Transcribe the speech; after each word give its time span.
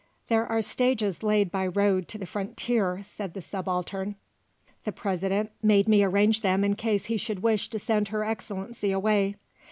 "There 0.29 0.47
are 0.47 0.63
stages 0.63 1.21
laid 1.21 1.51
by 1.51 1.67
road 1.67 2.07
to 2.07 2.17
the 2.17 2.25
frontier," 2.25 3.01
said 3.03 3.35
the 3.35 3.39
Subaltern. 3.41 4.15
"The 4.83 4.91
President 4.91 5.51
made 5.61 5.87
me 5.87 6.03
arrange 6.03 6.41
them 6.41 6.63
in 6.63 6.73
case 6.73 7.05
he 7.05 7.17
should 7.17 7.43
wish 7.43 7.69
to 7.69 7.77
send 7.77 8.07
Her 8.07 8.23
Excellency 8.23 8.91
away. 8.91 9.35